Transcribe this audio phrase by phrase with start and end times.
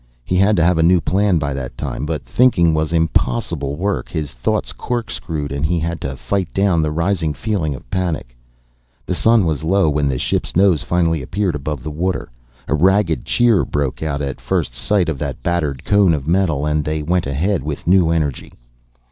[0.25, 4.09] He had to have a new plan by that time, but thinking was impossible work.
[4.09, 8.35] His thoughts corkscrewed and he had to fight down the rising feeling of panic.
[9.05, 12.31] The sun was low when the ship's nose finally appeared above the water.
[12.67, 16.83] A ragged cheer broke out at first sight of that battered cone of metal and
[16.83, 18.53] they went ahead with new energy.